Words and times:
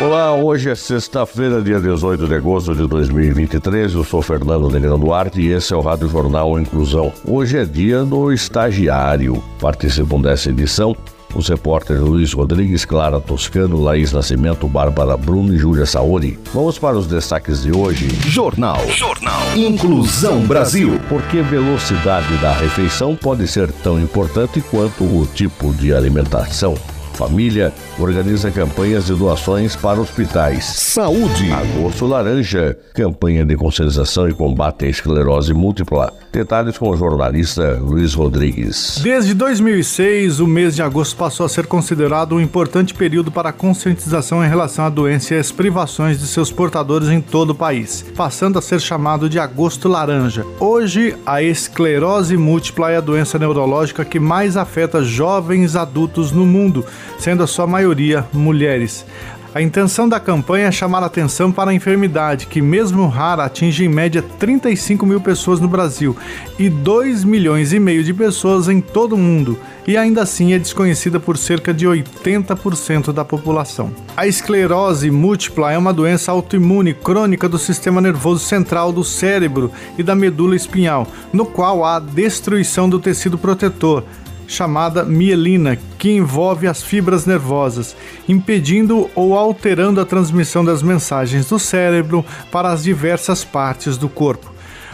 Olá, 0.00 0.34
hoje 0.34 0.70
é 0.70 0.74
sexta-feira, 0.74 1.60
dia 1.60 1.78
18 1.78 2.26
de 2.26 2.34
agosto 2.34 2.74
de 2.74 2.86
2023. 2.86 3.92
Eu 3.92 4.02
sou 4.02 4.22
Fernando 4.22 4.70
Negrão 4.70 4.98
Duarte 4.98 5.42
e 5.42 5.52
esse 5.52 5.74
é 5.74 5.76
o 5.76 5.82
Rádio 5.82 6.08
Jornal 6.08 6.58
Inclusão. 6.58 7.12
Hoje 7.22 7.58
é 7.58 7.66
dia 7.66 8.02
do 8.02 8.32
estagiário. 8.32 9.42
Participam 9.60 10.18
dessa 10.18 10.48
edição 10.48 10.96
os 11.34 11.48
repórteres 11.48 12.00
Luiz 12.00 12.32
Rodrigues, 12.32 12.86
Clara 12.86 13.20
Toscano, 13.20 13.78
Laís 13.78 14.10
Nascimento, 14.10 14.66
Bárbara 14.66 15.18
Bruno 15.18 15.54
e 15.54 15.58
Júlia 15.58 15.84
Saori. 15.84 16.38
Vamos 16.54 16.78
para 16.78 16.96
os 16.96 17.06
destaques 17.06 17.62
de 17.62 17.70
hoje. 17.70 18.08
Jornal. 18.26 18.80
Jornal. 18.88 19.54
Inclusão 19.54 20.40
Brasil. 20.46 20.98
Por 21.10 21.20
que 21.24 21.42
velocidade 21.42 22.34
da 22.38 22.54
refeição 22.54 23.14
pode 23.14 23.46
ser 23.46 23.70
tão 23.70 24.00
importante 24.00 24.62
quanto 24.62 25.04
o 25.04 25.28
tipo 25.34 25.74
de 25.74 25.92
alimentação? 25.92 26.74
Família 27.20 27.70
organiza 27.98 28.50
campanhas 28.50 29.04
de 29.04 29.14
doações 29.14 29.76
para 29.76 30.00
hospitais. 30.00 30.64
Saúde. 30.64 31.52
Agosto 31.52 32.06
Laranja, 32.06 32.78
campanha 32.94 33.44
de 33.44 33.54
conscientização 33.56 34.26
e 34.26 34.32
combate 34.32 34.86
à 34.86 34.88
esclerose 34.88 35.52
múltipla. 35.52 36.10
Detalhes 36.32 36.78
com 36.78 36.88
o 36.88 36.96
jornalista 36.96 37.78
Luiz 37.78 38.14
Rodrigues. 38.14 39.00
Desde 39.02 39.34
2006, 39.34 40.40
o 40.40 40.46
mês 40.46 40.74
de 40.74 40.80
agosto 40.80 41.14
passou 41.16 41.44
a 41.44 41.48
ser 41.48 41.66
considerado 41.66 42.36
um 42.36 42.40
importante 42.40 42.94
período 42.94 43.30
para 43.30 43.50
a 43.50 43.52
conscientização 43.52 44.42
em 44.42 44.48
relação 44.48 44.86
à 44.86 44.88
doença 44.88 45.34
e 45.34 45.38
às 45.38 45.52
privações 45.52 46.18
de 46.18 46.26
seus 46.26 46.50
portadores 46.50 47.08
em 47.08 47.20
todo 47.20 47.50
o 47.50 47.54
país, 47.54 48.06
passando 48.16 48.58
a 48.58 48.62
ser 48.62 48.80
chamado 48.80 49.28
de 49.28 49.38
Agosto 49.38 49.88
Laranja. 49.88 50.46
Hoje, 50.58 51.14
a 51.26 51.42
esclerose 51.42 52.36
múltipla 52.38 52.92
é 52.92 52.96
a 52.96 53.02
doença 53.02 53.38
neurológica 53.38 54.06
que 54.06 54.18
mais 54.18 54.56
afeta 54.56 55.02
jovens 55.02 55.76
adultos 55.76 56.32
no 56.32 56.46
mundo, 56.46 56.86
sendo 57.20 57.42
a 57.42 57.46
sua 57.46 57.66
maioria 57.66 58.26
mulheres. 58.32 59.04
A 59.52 59.60
intenção 59.60 60.08
da 60.08 60.20
campanha 60.20 60.68
é 60.68 60.72
chamar 60.72 61.02
atenção 61.02 61.50
para 61.50 61.72
a 61.72 61.74
enfermidade, 61.74 62.46
que, 62.46 62.62
mesmo 62.62 63.08
rara, 63.08 63.44
atinge 63.44 63.84
em 63.84 63.88
média 63.88 64.22
35 64.22 65.04
mil 65.04 65.20
pessoas 65.20 65.58
no 65.58 65.66
Brasil 65.66 66.16
e 66.56 66.68
2 66.68 67.24
milhões 67.24 67.72
e 67.72 67.80
meio 67.80 68.04
de 68.04 68.14
pessoas 68.14 68.68
em 68.68 68.80
todo 68.80 69.14
o 69.14 69.18
mundo, 69.18 69.58
e 69.88 69.96
ainda 69.96 70.22
assim 70.22 70.52
é 70.52 70.58
desconhecida 70.58 71.18
por 71.18 71.36
cerca 71.36 71.74
de 71.74 71.84
80% 71.84 73.12
da 73.12 73.24
população. 73.24 73.90
A 74.16 74.24
esclerose 74.24 75.10
múltipla 75.10 75.72
é 75.72 75.76
uma 75.76 75.92
doença 75.92 76.30
autoimune 76.30 76.94
crônica 76.94 77.48
do 77.48 77.58
sistema 77.58 78.00
nervoso 78.00 78.44
central 78.44 78.92
do 78.92 79.02
cérebro 79.02 79.72
e 79.98 80.02
da 80.04 80.14
medula 80.14 80.54
espinhal, 80.54 81.08
no 81.32 81.44
qual 81.44 81.84
há 81.84 81.98
destruição 81.98 82.88
do 82.88 83.00
tecido 83.00 83.36
protetor, 83.36 84.04
chamada 84.50 85.04
mielina, 85.04 85.78
que 85.96 86.10
envolve 86.10 86.66
as 86.66 86.82
fibras 86.82 87.24
nervosas, 87.24 87.96
impedindo 88.28 89.08
ou 89.14 89.38
alterando 89.38 90.00
a 90.00 90.04
transmissão 90.04 90.64
das 90.64 90.82
mensagens 90.82 91.48
do 91.48 91.58
cérebro 91.58 92.24
para 92.50 92.70
as 92.70 92.82
diversas 92.82 93.44
partes 93.44 93.96
do 93.96 94.08
corpo. 94.08 94.50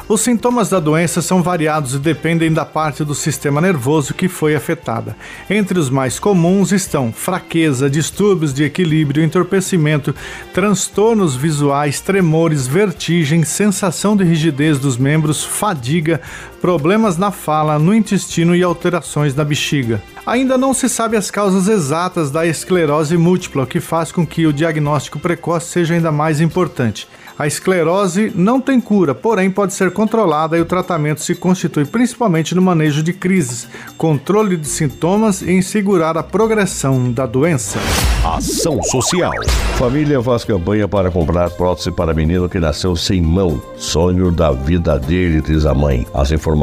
Os 0.09 0.21
sintomas 0.21 0.69
da 0.69 0.79
doença 0.79 1.21
são 1.21 1.43
variados 1.43 1.95
e 1.95 1.99
dependem 1.99 2.53
da 2.53 2.65
parte 2.65 3.03
do 3.03 3.13
sistema 3.13 3.61
nervoso 3.61 4.15
que 4.15 4.29
foi 4.29 4.55
afetada. 4.55 5.17
Entre 5.51 5.77
os 5.77 5.91
mais 5.91 6.21
comuns 6.21 6.71
estão 6.71 7.13
fraqueza, 7.13 7.91
distúrbios 7.91 8.55
de 8.55 8.63
equilíbrio, 8.63 9.25
entorpecimento, 9.25 10.15
transtornos 10.55 11.35
visuais, 11.35 12.01
tremores, 12.01 12.69
vertigem, 12.69 13.43
sensação 13.43 14.17
de 14.17 14.23
rigidez 14.23 14.79
dos 14.79 14.97
membros, 14.97 15.43
fadiga, 15.43 16.21
problemas 16.67 17.17
na 17.17 17.31
fala, 17.31 17.79
no 17.79 17.95
intestino 17.95 18.53
e 18.53 18.61
alterações 18.61 19.37
na 19.37 19.45
bexiga. 19.45 20.03
Ainda 20.27 20.59
não 20.59 20.75
se 20.75 20.89
sabe 20.89 21.17
as 21.17 21.31
causas 21.31 21.69
exatas 21.69 22.29
da 22.29 22.45
esclerose 22.45 23.17
múltipla, 23.17 23.63
o 23.63 23.67
que 23.69 23.79
faz 23.79 24.11
com 24.11 24.27
que 24.27 24.49
o 24.49 24.53
diagnóstico 24.53 25.21
precoce 25.21 25.69
seja 25.69 25.95
ainda 25.95 26.11
mais 26.11 26.41
importante. 26.41 27.07
A 27.39 27.47
esclerose 27.47 28.33
não 28.35 28.61
tem 28.61 28.81
cura, 28.81 29.15
porém 29.15 29.51
pode 29.51 29.75
ser 29.75 29.93
controlada 29.93 30.57
e 30.57 30.61
o 30.61 30.65
tratamento 30.65 31.21
se 31.21 31.35
constitui 31.35 31.85
principalmente 31.85 32.55
no 32.55 32.63
manejo 32.63 33.03
de 33.03 33.13
crises, 33.13 33.69
controle 33.97 34.57
de 34.57 34.67
sintomas 34.67 35.43
e 35.43 35.51
em 35.53 35.61
segurar 35.61 36.17
a 36.17 36.23
progressão 36.23 37.13
da 37.13 37.27
doença. 37.27 37.79
Ação 38.25 38.83
Social. 38.83 39.33
Família 39.77 40.23
faz 40.23 40.45
campanha 40.45 40.89
para 40.89 41.11
comprar 41.11 41.51
prótese 41.51 41.93
para 41.93 42.15
menino 42.15 42.49
que 42.49 42.59
nasceu 42.59 42.97
sem 42.97 43.21
mão. 43.21 43.63
Sonho 43.77 44.33
da 44.33 44.51
vida 44.51 44.99
dele, 44.99 45.43
diz 45.43 45.67
a 45.67 45.75
mãe. 45.75 46.07
As 46.15 46.33
informações 46.33 46.56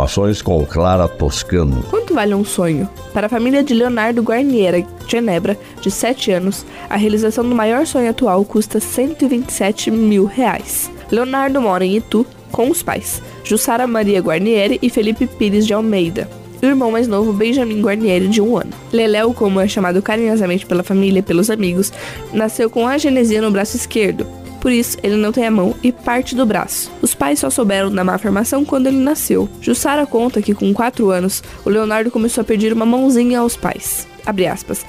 com 0.43 0.65
Clara 0.65 1.07
Toscano. 1.07 1.83
Quanto 1.89 2.13
vale 2.13 2.33
um 2.33 2.43
sonho? 2.43 2.89
Para 3.13 3.27
a 3.27 3.29
família 3.29 3.63
de 3.63 3.73
Leonardo 3.73 4.21
Guarniera, 4.21 4.83
Genebra, 5.07 5.57
de 5.81 5.91
7 5.91 6.31
anos, 6.31 6.65
a 6.89 6.97
realização 6.97 7.47
do 7.47 7.53
maior 7.53 7.85
sonho 7.85 8.09
atual 8.09 8.43
custa 8.43 8.79
127 8.79 9.91
mil 9.91 10.25
reais. 10.25 10.89
Leonardo 11.11 11.61
mora 11.61 11.85
em 11.85 11.97
Itu 11.97 12.25
com 12.51 12.69
os 12.69 12.81
pais, 12.81 13.21
Jussara 13.43 13.85
Maria 13.85 14.19
Guarnieri 14.19 14.79
e 14.81 14.89
Felipe 14.89 15.27
Pires 15.27 15.65
de 15.65 15.73
Almeida. 15.73 16.27
E 16.61 16.65
o 16.65 16.69
irmão 16.69 16.91
mais 16.91 17.07
novo, 17.07 17.33
Benjamin 17.33 17.81
Guarnieri, 17.81 18.27
de 18.29 18.41
um 18.41 18.57
ano. 18.57 18.71
Leléo, 18.91 19.33
como 19.33 19.59
é 19.59 19.67
chamado 19.67 20.01
carinhosamente 20.01 20.65
pela 20.65 20.81
família 20.81 21.19
e 21.19 21.23
pelos 21.23 21.49
amigos, 21.49 21.91
nasceu 22.31 22.69
com 22.69 22.87
agenesia 22.87 23.41
no 23.41 23.51
braço 23.51 23.75
esquerdo, 23.75 24.25
por 24.63 24.71
isso 24.71 24.97
ele 25.03 25.17
não 25.17 25.33
tem 25.33 25.45
a 25.45 25.51
mão 25.51 25.75
e 25.83 25.91
parte 25.91 26.33
do 26.33 26.45
braço. 26.45 26.89
Os 27.01 27.13
pais 27.13 27.39
só 27.39 27.49
souberam 27.49 27.93
da 27.93 28.01
má 28.01 28.17
formação 28.17 28.63
quando 28.63 28.87
ele 28.87 28.95
nasceu. 28.95 29.49
Jussara 29.59 30.05
conta 30.05 30.41
que 30.41 30.55
com 30.55 30.73
4 30.73 31.11
anos, 31.11 31.43
o 31.65 31.69
Leonardo 31.69 32.09
começou 32.09 32.43
a 32.43 32.45
pedir 32.45 32.71
uma 32.71 32.85
mãozinha 32.85 33.39
aos 33.39 33.57
pais. 33.57 34.07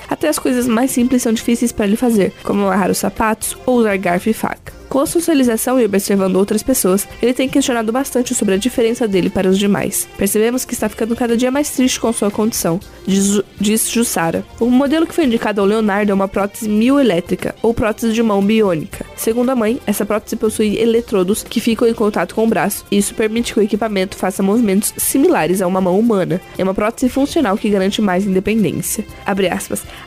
Até 0.09 0.29
as 0.29 0.39
coisas 0.39 0.69
mais 0.69 0.93
simples 0.93 1.23
são 1.23 1.33
difíceis 1.33 1.73
para 1.73 1.87
ele 1.87 1.97
fazer, 1.97 2.33
como 2.45 2.63
amarrar 2.63 2.89
os 2.89 2.99
sapatos 2.99 3.59
ou 3.67 3.79
usar 3.79 3.97
garfo 3.97 4.31
e 4.31 4.33
faca. 4.33 4.73
Com 4.95 5.01
a 5.01 5.07
socialização 5.07 5.81
e 5.81 5.85
observando 5.85 6.37
outras 6.37 6.63
pessoas, 6.63 7.09
ele 7.21 7.35
tem 7.35 7.49
questionado 7.49 7.91
bastante 7.91 8.33
sobre 8.33 8.55
a 8.55 8.57
diferença 8.57 9.09
dele 9.09 9.29
para 9.29 9.49
os 9.49 9.59
demais. 9.59 10.07
Percebemos 10.17 10.65
que 10.65 10.73
está 10.73 10.89
ficando 10.89 11.17
cada 11.17 11.37
dia 11.37 11.51
mais 11.51 11.69
triste 11.71 11.99
com 11.99 12.13
sua 12.13 12.31
condição, 12.31 12.79
diz, 13.05 13.43
diz 13.59 13.91
Jussara. 13.91 14.47
O 14.61 14.67
modelo 14.67 15.05
que 15.05 15.13
foi 15.13 15.25
indicado 15.25 15.61
ao 15.61 15.67
Leonardo 15.67 16.13
é 16.13 16.15
uma 16.15 16.29
prótese 16.29 16.69
mioelétrica, 16.69 17.57
ou 17.61 17.75
prótese 17.75 18.13
de 18.13 18.23
mão 18.23 18.41
biônica. 18.41 19.05
Segundo 19.17 19.51
a 19.51 19.57
mãe, 19.57 19.81
essa 19.85 20.07
prótese 20.07 20.37
possui 20.37 20.79
eletrodos 20.79 21.43
que 21.43 21.61
ficam 21.61 21.89
em 21.89 21.95
contato 21.95 22.33
com 22.33 22.45
o 22.45 22.49
braço, 22.49 22.87
e 22.89 22.99
isso 22.99 23.17
permite 23.17 23.53
que 23.53 23.59
o 23.59 23.65
equipamento 23.65 24.17
faça 24.17 24.45
movimentos 24.45 24.95
similares 24.97 25.61
a 25.61 25.67
uma 25.67 25.81
mão 25.81 25.99
humana. 25.99 26.41
É 26.57 26.63
uma 26.63 26.73
prótese 26.73 27.09
funcional 27.09 27.59
que 27.59 27.69
garante 27.69 28.01
mais 28.01 28.27
independência. 28.27 29.05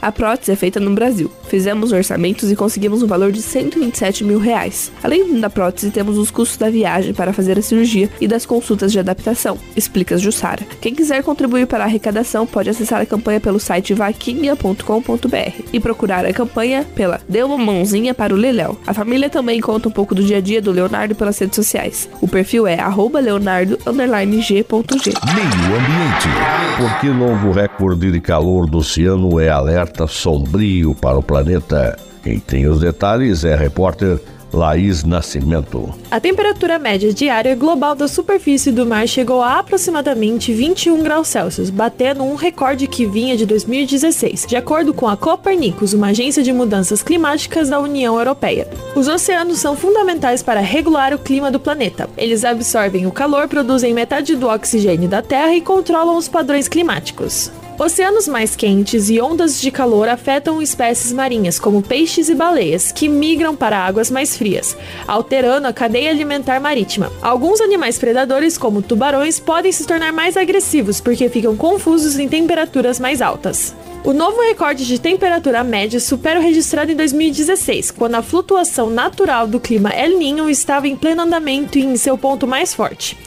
A 0.01 0.11
prótese 0.13 0.53
é 0.53 0.55
feita 0.55 0.79
no 0.79 0.95
Brasil. 0.95 1.29
Fizemos 1.49 1.91
orçamentos 1.91 2.49
e 2.49 2.55
conseguimos 2.55 3.03
um 3.03 3.07
valor 3.07 3.33
de 3.33 3.41
127 3.41 4.23
mil 4.23 4.39
reais. 4.39 4.76
Além 5.03 5.39
da 5.39 5.49
prótese, 5.49 5.91
temos 5.91 6.17
os 6.17 6.31
custos 6.31 6.57
da 6.57 6.69
viagem 6.69 7.13
para 7.13 7.33
fazer 7.33 7.57
a 7.57 7.61
cirurgia 7.61 8.09
e 8.19 8.27
das 8.27 8.45
consultas 8.45 8.91
de 8.91 8.99
adaptação, 8.99 9.57
explica 9.75 10.17
Jussara. 10.17 10.65
Quem 10.81 10.93
quiser 10.93 11.23
contribuir 11.23 11.67
para 11.67 11.83
a 11.83 11.87
arrecadação 11.87 12.45
pode 12.45 12.69
acessar 12.69 13.01
a 13.01 13.05
campanha 13.05 13.39
pelo 13.39 13.59
site 13.59 13.93
vaquinha.com.br 13.93 15.63
e 15.73 15.79
procurar 15.79 16.25
a 16.25 16.33
campanha 16.33 16.85
pela 16.95 17.19
Deu 17.27 17.47
uma 17.47 17.57
mãozinha 17.57 18.13
para 18.13 18.33
o 18.33 18.37
Leléu. 18.37 18.77
A 18.85 18.93
família 18.93 19.29
também 19.29 19.59
conta 19.59 19.89
um 19.89 19.91
pouco 19.91 20.15
do 20.15 20.23
dia 20.23 20.37
a 20.37 20.41
dia 20.41 20.61
do 20.61 20.71
Leonardo 20.71 21.15
pelas 21.15 21.37
redes 21.37 21.55
sociais. 21.55 22.09
O 22.21 22.27
perfil 22.27 22.67
é 22.67 22.77
leonardo_g.g. 23.21 24.53
Meio 24.53 25.77
Ambiente. 25.77 26.29
Porque 26.77 27.07
novo 27.07 27.51
recorde 27.51 28.11
de 28.11 28.21
calor 28.21 28.69
do 28.69 28.77
oceano 28.79 29.39
é 29.39 29.49
alerta 29.49 30.07
sombrio 30.07 30.95
para 30.95 31.17
o 31.17 31.23
planeta. 31.23 31.97
Quem 32.23 32.39
tem 32.39 32.67
os 32.67 32.79
detalhes 32.79 33.43
é 33.43 33.55
repórter 33.55 34.19
Laís 34.53 35.03
Nascimento. 35.03 35.93
A 36.09 36.19
temperatura 36.19 36.79
média 36.79 37.13
diária 37.13 37.55
global 37.55 37.95
da 37.95 38.07
superfície 38.07 38.71
do 38.71 38.85
mar 38.85 39.07
chegou 39.07 39.41
a 39.41 39.59
aproximadamente 39.59 40.53
21 40.53 41.03
graus 41.03 41.27
Celsius, 41.27 41.69
batendo 41.69 42.23
um 42.23 42.35
recorde 42.35 42.87
que 42.87 43.05
vinha 43.05 43.35
de 43.35 43.45
2016, 43.45 44.45
de 44.47 44.55
acordo 44.55 44.93
com 44.93 45.07
a 45.07 45.17
Copernicus, 45.17 45.93
uma 45.93 46.07
agência 46.07 46.41
de 46.41 46.53
mudanças 46.53 47.03
climáticas 47.03 47.69
da 47.69 47.79
União 47.79 48.17
Europeia. 48.17 48.67
Os 48.95 49.07
oceanos 49.07 49.59
são 49.59 49.75
fundamentais 49.75 50.41
para 50.41 50.59
regular 50.59 51.13
o 51.13 51.19
clima 51.19 51.51
do 51.51 51.59
planeta. 51.59 52.09
Eles 52.17 52.45
absorvem 52.45 53.05
o 53.05 53.11
calor, 53.11 53.47
produzem 53.47 53.93
metade 53.93 54.35
do 54.35 54.47
oxigênio 54.47 55.09
da 55.09 55.21
Terra 55.21 55.53
e 55.53 55.61
controlam 55.61 56.17
os 56.17 56.27
padrões 56.27 56.67
climáticos. 56.67 57.51
Oceanos 57.79 58.27
mais 58.27 58.55
quentes 58.55 59.07
e 59.07 59.21
ondas 59.21 59.61
de 59.61 59.69
calor 59.69 60.09
afetam 60.09 60.59
espécies 60.59 61.13
marinhas, 61.13 61.59
como 61.59 61.83
peixes 61.83 62.27
e 62.27 62.33
baleias, 62.33 62.91
que 62.91 63.07
migram 63.07 63.55
para 63.55 63.77
águas 63.77 64.09
mais 64.09 64.35
frias, 64.35 64.75
alterando 65.07 65.67
a 65.67 65.73
cadeia 65.73 66.09
alimentar 66.09 66.59
marítima. 66.59 67.11
Alguns 67.21 67.61
animais 67.61 67.99
predadores, 67.99 68.57
como 68.57 68.81
tubarões, 68.81 69.39
podem 69.39 69.71
se 69.71 69.85
tornar 69.85 70.11
mais 70.11 70.35
agressivos 70.35 70.99
porque 70.99 71.29
ficam 71.29 71.55
confusos 71.55 72.17
em 72.17 72.27
temperaturas 72.27 72.99
mais 72.99 73.21
altas. 73.21 73.75
O 74.07 74.13
novo 74.13 74.39
recorde 74.39 74.85
de 74.85 75.01
temperatura 75.01 75.65
média 75.65 75.99
supera 75.99 76.39
o 76.39 76.41
registrado 76.41 76.89
em 76.89 76.95
2016, 76.95 77.91
quando 77.91 78.15
a 78.15 78.21
flutuação 78.21 78.89
natural 78.89 79.45
do 79.45 79.59
clima 79.59 79.89
El 79.89 80.17
Niño 80.17 80.49
estava 80.49 80.87
em 80.87 80.95
pleno 80.95 81.23
andamento 81.23 81.77
e 81.77 81.83
em 81.83 81.97
seu 81.97 82.17
ponto 82.17 82.47
mais 82.47 82.73
forte. 82.73 83.17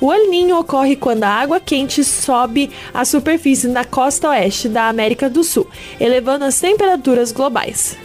O 0.00 0.12
El 0.12 0.30
Niño 0.30 0.56
ocorre 0.56 0.94
quando 0.94 1.24
a 1.24 1.28
água 1.28 1.58
quente 1.58 2.04
sobe 2.04 2.70
à 2.94 3.04
superfície 3.04 3.66
na 3.66 3.84
costa 3.84 4.28
oeste 4.28 4.68
da 4.68 4.88
América 4.88 5.28
do 5.28 5.42
Sul, 5.42 5.66
elevando 5.98 6.44
as 6.44 6.60
temperaturas 6.60 7.32
globais. 7.32 7.98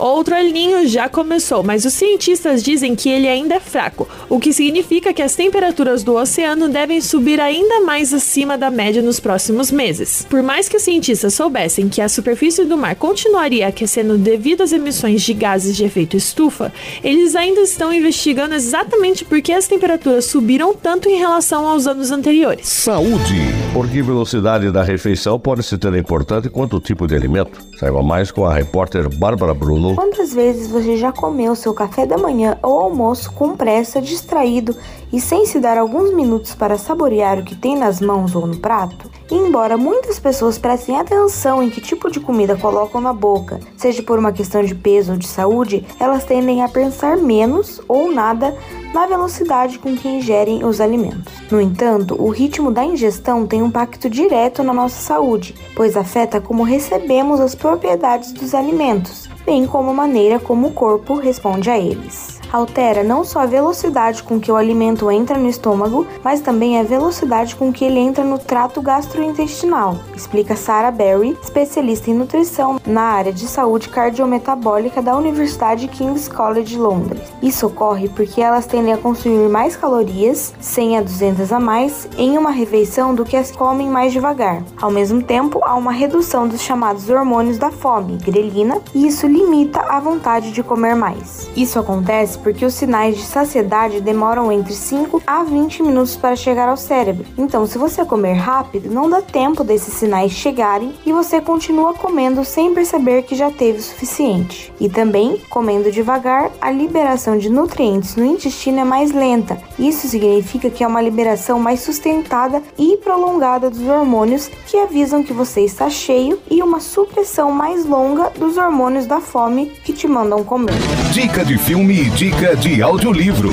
Outro 0.00 0.34
El 0.34 0.50
Ninho 0.50 0.88
já 0.88 1.10
começou, 1.10 1.62
mas 1.62 1.84
os 1.84 1.92
cientistas 1.92 2.62
dizem 2.62 2.96
que 2.96 3.10
ele 3.10 3.28
ainda 3.28 3.56
é 3.56 3.60
fraco, 3.60 4.08
o 4.30 4.40
que 4.40 4.50
significa 4.50 5.12
que 5.12 5.20
as 5.20 5.34
temperaturas 5.34 6.02
do 6.02 6.14
oceano 6.14 6.70
devem 6.70 7.02
subir 7.02 7.38
ainda 7.38 7.82
mais 7.82 8.14
acima 8.14 8.56
da 8.56 8.70
média 8.70 9.02
nos 9.02 9.20
próximos 9.20 9.70
meses. 9.70 10.26
Por 10.30 10.42
mais 10.42 10.70
que 10.70 10.76
os 10.78 10.82
cientistas 10.82 11.34
soubessem 11.34 11.90
que 11.90 12.00
a 12.00 12.08
superfície 12.08 12.64
do 12.64 12.78
mar 12.78 12.94
continuaria 12.94 13.68
aquecendo 13.68 14.16
devido 14.16 14.62
às 14.62 14.72
emissões 14.72 15.20
de 15.20 15.34
gases 15.34 15.76
de 15.76 15.84
efeito 15.84 16.16
estufa, 16.16 16.72
eles 17.04 17.36
ainda 17.36 17.60
estão 17.60 17.92
investigando 17.92 18.54
exatamente 18.54 19.22
por 19.22 19.42
que 19.42 19.52
as 19.52 19.68
temperaturas 19.68 20.24
subiram 20.24 20.74
tanto 20.74 21.10
em 21.10 21.18
relação 21.18 21.68
aos 21.68 21.86
anos 21.86 22.10
anteriores. 22.10 22.66
Saúde! 22.66 23.38
Por 23.74 23.86
que 23.86 24.00
velocidade 24.00 24.72
da 24.72 24.82
refeição 24.82 25.38
pode 25.38 25.62
ser 25.62 25.76
tão 25.76 25.94
importante 25.94 26.48
quanto 26.48 26.78
o 26.78 26.80
tipo 26.80 27.06
de 27.06 27.14
alimento? 27.14 27.60
Saiba 27.78 28.02
mais 28.02 28.30
com 28.30 28.46
a 28.46 28.54
repórter 28.54 29.06
Bárbara 29.14 29.52
Bruno 29.52 29.89
Quantas 29.94 30.32
vezes 30.32 30.68
você 30.68 30.96
já 30.96 31.12
comeu 31.12 31.54
seu 31.54 31.74
café 31.74 32.06
da 32.06 32.18
manhã 32.18 32.58
ou 32.62 32.80
almoço 32.80 33.32
com 33.32 33.56
pressa, 33.56 34.00
distraído 34.00 34.76
e 35.12 35.20
sem 35.20 35.46
se 35.46 35.58
dar 35.58 35.78
alguns 35.78 36.14
minutos 36.14 36.54
para 36.54 36.78
saborear 36.78 37.38
o 37.38 37.44
que 37.44 37.54
tem 37.54 37.76
nas 37.76 38.00
mãos 38.00 38.34
ou 38.34 38.46
no 38.46 38.58
prato? 38.58 39.10
Embora 39.30 39.76
muitas 39.76 40.18
pessoas 40.18 40.58
prestem 40.58 40.98
atenção 40.98 41.62
em 41.62 41.70
que 41.70 41.80
tipo 41.80 42.10
de 42.10 42.18
comida 42.18 42.56
colocam 42.56 43.00
na 43.00 43.12
boca, 43.12 43.60
seja 43.76 44.02
por 44.02 44.18
uma 44.18 44.32
questão 44.32 44.64
de 44.64 44.74
peso 44.74 45.12
ou 45.12 45.18
de 45.18 45.28
saúde, 45.28 45.86
elas 46.00 46.24
tendem 46.24 46.64
a 46.64 46.68
pensar 46.68 47.16
menos 47.16 47.80
ou 47.86 48.10
nada 48.12 48.56
na 48.92 49.06
velocidade 49.06 49.78
com 49.78 49.96
que 49.96 50.08
ingerem 50.08 50.64
os 50.64 50.80
alimentos. 50.80 51.32
No 51.48 51.60
entanto, 51.60 52.20
o 52.20 52.28
ritmo 52.28 52.72
da 52.72 52.84
ingestão 52.84 53.46
tem 53.46 53.62
um 53.62 53.66
impacto 53.66 54.10
direto 54.10 54.64
na 54.64 54.74
nossa 54.74 55.00
saúde, 55.00 55.54
pois 55.76 55.96
afeta 55.96 56.40
como 56.40 56.64
recebemos 56.64 57.38
as 57.38 57.54
propriedades 57.54 58.32
dos 58.32 58.52
alimentos, 58.52 59.28
bem 59.46 59.64
como 59.64 59.90
a 59.90 59.94
maneira 59.94 60.40
como 60.40 60.66
o 60.66 60.72
corpo 60.72 61.14
responde 61.14 61.70
a 61.70 61.78
eles 61.78 62.39
altera 62.52 63.02
não 63.02 63.24
só 63.24 63.40
a 63.40 63.46
velocidade 63.46 64.22
com 64.22 64.40
que 64.40 64.50
o 64.50 64.56
alimento 64.56 65.10
entra 65.10 65.38
no 65.38 65.48
estômago, 65.48 66.06
mas 66.22 66.40
também 66.40 66.78
a 66.78 66.82
velocidade 66.82 67.56
com 67.56 67.72
que 67.72 67.84
ele 67.84 67.98
entra 67.98 68.24
no 68.24 68.38
trato 68.38 68.82
gastrointestinal, 68.82 69.96
explica 70.14 70.56
Sarah 70.56 70.90
Berry, 70.90 71.36
especialista 71.42 72.10
em 72.10 72.14
nutrição 72.14 72.80
na 72.86 73.02
área 73.02 73.32
de 73.32 73.46
saúde 73.46 73.88
cardiometabólica 73.88 75.00
da 75.00 75.16
Universidade 75.16 75.88
King's 75.88 76.28
College 76.28 76.76
Londres. 76.76 77.22
Isso 77.42 77.66
ocorre 77.66 78.08
porque 78.08 78.40
elas 78.40 78.66
tendem 78.66 78.92
a 78.92 78.98
consumir 78.98 79.48
mais 79.48 79.76
calorias, 79.76 80.52
100 80.60 80.98
a 80.98 81.02
200 81.02 81.52
a 81.52 81.60
mais, 81.60 82.08
em 82.16 82.36
uma 82.36 82.50
refeição 82.50 83.14
do 83.14 83.24
que 83.24 83.36
as 83.36 83.50
comem 83.50 83.88
mais 83.88 84.12
devagar. 84.12 84.62
Ao 84.80 84.90
mesmo 84.90 85.22
tempo, 85.22 85.60
há 85.62 85.74
uma 85.74 85.92
redução 85.92 86.48
dos 86.48 86.60
chamados 86.60 87.08
hormônios 87.08 87.58
da 87.58 87.70
fome, 87.70 88.16
grelina, 88.16 88.80
e 88.94 89.06
isso 89.06 89.26
limita 89.26 89.80
a 89.80 90.00
vontade 90.00 90.52
de 90.52 90.62
comer 90.62 90.94
mais. 90.94 91.48
Isso 91.56 91.78
acontece 91.78 92.39
porque 92.42 92.64
os 92.64 92.74
sinais 92.74 93.16
de 93.16 93.22
saciedade 93.22 94.00
demoram 94.00 94.50
entre 94.50 94.72
5 94.72 95.22
a 95.26 95.42
20 95.44 95.82
minutos 95.82 96.16
para 96.16 96.36
chegar 96.36 96.68
ao 96.68 96.76
cérebro. 96.76 97.24
Então, 97.36 97.66
se 97.66 97.78
você 97.78 98.04
comer 98.04 98.34
rápido, 98.34 98.90
não 98.90 99.08
dá 99.08 99.22
tempo 99.22 99.62
desses 99.62 99.94
sinais 99.94 100.32
chegarem 100.32 100.92
e 101.04 101.12
você 101.12 101.40
continua 101.40 101.94
comendo 101.94 102.44
sem 102.44 102.74
perceber 102.74 103.22
que 103.22 103.34
já 103.34 103.50
teve 103.50 103.78
o 103.78 103.82
suficiente. 103.82 104.72
E 104.80 104.88
também, 104.88 105.40
comendo 105.50 105.92
devagar, 105.92 106.50
a 106.60 106.70
liberação 106.70 107.38
de 107.38 107.48
nutrientes 107.48 108.16
no 108.16 108.24
intestino 108.24 108.80
é 108.80 108.84
mais 108.84 109.12
lenta. 109.12 109.58
Isso 109.78 110.08
significa 110.08 110.70
que 110.70 110.82
é 110.82 110.86
uma 110.86 111.00
liberação 111.00 111.58
mais 111.58 111.80
sustentada 111.80 112.62
e 112.78 112.96
prolongada 112.96 113.70
dos 113.70 113.86
hormônios 113.86 114.50
que 114.66 114.76
avisam 114.76 115.22
que 115.22 115.32
você 115.32 115.60
está 115.60 115.90
cheio 115.90 116.38
e 116.50 116.62
uma 116.62 116.80
supressão 116.80 117.52
mais 117.52 117.84
longa 117.84 118.30
dos 118.30 118.56
hormônios 118.56 119.06
da 119.06 119.20
fome 119.20 119.66
que 119.84 119.92
te 119.92 120.06
mandam 120.06 120.42
comer. 120.44 120.74
Dica 121.12 121.44
de 121.44 121.58
filme 121.58 122.02
e 122.02 122.10
dica 122.10 122.29
dica 122.30 122.54
de 122.54 122.80
audiolivro. 122.80 123.50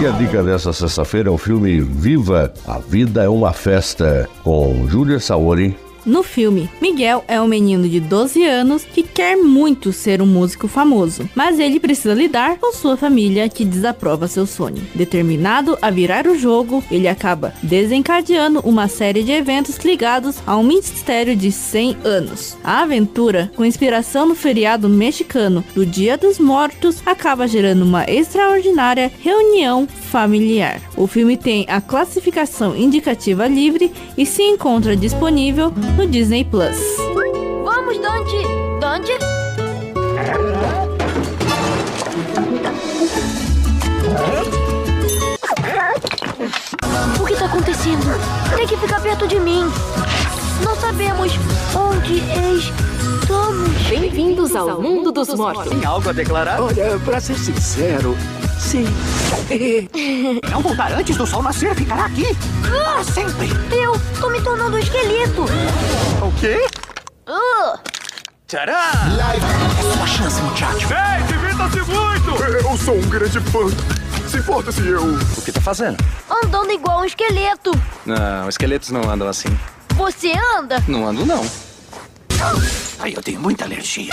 E 0.00 0.06
a 0.06 0.10
dica 0.10 0.42
dessa 0.42 0.72
sexta-feira 0.72 1.28
é 1.28 1.32
o 1.32 1.38
filme 1.38 1.80
Viva, 1.80 2.52
a 2.66 2.78
Vida 2.78 3.22
é 3.22 3.28
uma 3.28 3.52
Festa, 3.52 4.28
com 4.42 4.88
Júlia 4.88 5.20
Saori 5.20 5.76
no 6.04 6.22
filme, 6.22 6.68
Miguel 6.80 7.24
é 7.28 7.40
um 7.40 7.46
menino 7.46 7.88
de 7.88 8.00
12 8.00 8.44
anos 8.44 8.84
que 8.84 9.02
quer 9.02 9.36
muito 9.36 9.92
ser 9.92 10.20
um 10.20 10.26
músico 10.26 10.66
famoso, 10.66 11.28
mas 11.34 11.60
ele 11.60 11.78
precisa 11.78 12.14
lidar 12.14 12.58
com 12.58 12.72
sua 12.72 12.96
família 12.96 13.48
que 13.48 13.64
desaprova 13.64 14.26
seu 14.26 14.44
sonho. 14.46 14.82
Determinado 14.94 15.78
a 15.80 15.90
virar 15.90 16.26
o 16.26 16.36
jogo, 16.36 16.82
ele 16.90 17.06
acaba 17.06 17.54
desencadeando 17.62 18.60
uma 18.60 18.88
série 18.88 19.22
de 19.22 19.30
eventos 19.30 19.76
ligados 19.78 20.38
a 20.46 20.56
um 20.56 20.62
mistério 20.62 21.36
de 21.36 21.52
100 21.52 21.96
anos. 22.04 22.56
A 22.64 22.82
aventura, 22.82 23.50
com 23.54 23.64
inspiração 23.64 24.26
no 24.26 24.34
feriado 24.34 24.88
mexicano 24.88 25.64
do 25.74 25.86
Dia 25.86 26.16
dos 26.16 26.38
Mortos, 26.38 27.00
acaba 27.06 27.46
gerando 27.46 27.82
uma 27.82 28.04
extraordinária 28.10 29.12
reunião 29.20 29.86
familiar. 29.86 30.80
O 30.96 31.06
filme 31.06 31.36
tem 31.36 31.64
a 31.68 31.80
classificação 31.80 32.76
indicativa 32.76 33.46
livre 33.46 33.92
e 34.16 34.26
se 34.26 34.42
encontra 34.42 34.96
disponível 34.96 35.72
no 35.96 36.06
Disney 36.06 36.44
Plus. 36.44 36.78
Vamos, 37.64 37.98
Dante! 37.98 38.36
Dante? 38.80 39.12
O 47.20 47.24
que 47.26 47.32
está 47.32 47.46
acontecendo? 47.46 48.04
Tem 48.56 48.66
que 48.66 48.76
ficar 48.76 49.00
perto 49.00 49.26
de 49.26 49.38
mim. 49.38 49.64
Não 50.64 50.74
sabemos 50.76 51.32
onde 51.74 52.18
estamos. 52.56 53.82
Bem-vindos 53.88 54.54
ao 54.56 54.80
mundo 54.80 55.12
dos 55.12 55.28
mortos. 55.34 55.68
Tem 55.68 55.84
algo 55.84 56.08
a 56.08 56.12
declarar? 56.12 56.60
Olha, 56.60 56.98
pra 57.04 57.20
ser 57.20 57.36
sincero, 57.36 58.16
sim. 58.62 58.84
Não 60.50 60.60
voltar 60.62 60.92
antes 60.92 61.16
do 61.16 61.26
sol 61.26 61.42
nascer, 61.42 61.74
ficará 61.74 62.06
aqui. 62.06 62.26
Para 62.62 63.04
sempre. 63.04 63.48
Eu 63.70 63.92
tô 64.20 64.30
me 64.30 64.40
tornando 64.40 64.76
um 64.76 64.78
esqueleto. 64.78 65.44
O 66.22 66.32
quê? 66.40 66.66
Uh. 67.28 67.78
Tcharam! 68.46 68.72
É 68.74 69.94
sua 69.96 70.06
chance, 70.06 70.40
muchacho. 70.42 70.88
Ei, 70.92 71.22
divirta-se 71.26 71.80
muito! 71.90 72.42
Eu 72.44 72.78
sou 72.78 72.96
um 72.96 73.08
grande 73.08 73.40
fã. 73.40 73.68
Se 74.28 74.38
importa 74.38 74.70
se 74.70 74.86
eu... 74.86 75.14
O 75.14 75.42
que 75.42 75.52
tá 75.52 75.60
fazendo? 75.60 75.96
Andando 76.30 76.70
igual 76.70 77.00
um 77.00 77.04
esqueleto. 77.04 77.72
Não, 78.06 78.48
esqueletos 78.48 78.90
não 78.90 79.08
andam 79.10 79.28
assim. 79.28 79.48
Você 79.94 80.32
anda? 80.56 80.82
Não 80.86 81.06
ando, 81.06 81.26
não. 81.26 81.44
Ai, 82.98 83.12
eu 83.16 83.22
tenho 83.22 83.40
muita 83.40 83.64
alergia. 83.64 84.12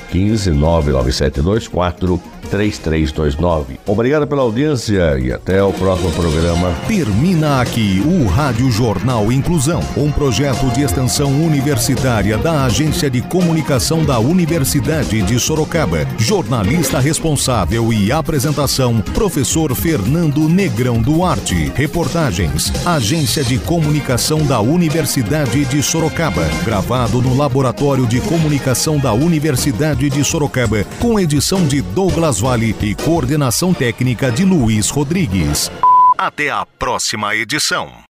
15 0.11 0.51
99724 0.51 2.21
3329. 2.49 3.79
Obrigado 3.85 4.27
pela 4.27 4.41
audiência 4.41 5.17
e 5.17 5.31
até 5.31 5.63
o 5.63 5.71
próximo 5.71 6.11
programa. 6.11 6.73
Ter 6.87 7.01
Termina 7.11 7.59
aqui 7.61 8.01
o 8.05 8.27
Rádio 8.27 8.69
Jornal 8.71 9.31
Inclusão, 9.31 9.81
um 9.97 10.11
projeto 10.11 10.71
de 10.71 10.81
extensão 10.81 11.29
universitária 11.29 12.37
da 12.37 12.63
Agência 12.63 13.09
de 13.09 13.21
Comunicação 13.21 14.05
da 14.05 14.19
Universidade 14.19 15.21
de 15.23 15.39
Sorocaba. 15.39 16.05
Jornalista 16.17 16.99
responsável 16.99 17.91
e 17.91 18.11
apresentação, 18.11 19.01
professor 19.13 19.73
Fernando 19.75 20.47
Negrão 20.47 21.01
Duarte. 21.01 21.71
Reportagens, 21.75 22.71
Agência 22.85 23.43
de 23.43 23.57
Comunicação 23.57 24.45
da 24.45 24.61
Universidade 24.61 25.65
de 25.65 25.81
Sorocaba. 25.81 26.47
Gravado 26.63 27.21
no 27.21 27.35
Laboratório 27.35 28.05
de 28.05 28.21
Comunicação 28.21 28.99
da 28.99 29.11
Universidade 29.11 30.00
de 30.09 30.23
Sorocaba, 30.23 30.83
com 30.99 31.19
edição 31.19 31.65
de 31.65 31.81
Douglas 31.81 32.39
Vale 32.39 32.75
e 32.81 32.95
coordenação 32.95 33.73
técnica 33.73 34.31
de 34.31 34.43
Luiz 34.43 34.89
Rodrigues. 34.89 35.71
Até 36.17 36.49
a 36.49 36.65
próxima 36.65 37.35
edição. 37.35 38.03